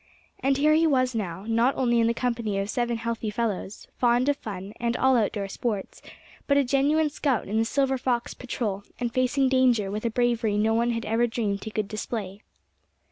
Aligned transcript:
And 0.39 0.57
here 0.57 0.73
he 0.73 0.87
was 0.87 1.13
now, 1.13 1.45
not 1.47 1.75
only 1.77 1.99
in 1.99 2.07
the 2.07 2.15
company 2.15 2.57
of 2.57 2.71
seven 2.71 2.97
healthy 2.97 3.29
fellows, 3.29 3.87
fond 3.99 4.29
of 4.29 4.37
fun, 4.37 4.73
and 4.79 4.97
all 4.97 5.15
outdoor 5.15 5.47
sports; 5.47 6.01
but 6.47 6.57
a 6.57 6.63
genuine 6.63 7.11
scout 7.11 7.47
in 7.47 7.59
the 7.59 7.65
Silver 7.65 7.99
Fox 7.99 8.33
Patrol, 8.33 8.81
and 8.99 9.13
facing 9.13 9.47
danger 9.47 9.91
with 9.91 10.03
a 10.03 10.09
bravery 10.09 10.57
no 10.57 10.73
one 10.73 10.89
had 10.89 11.05
ever 11.05 11.27
dreamed 11.27 11.65
he 11.65 11.69
could 11.69 11.87
display. 11.87 12.41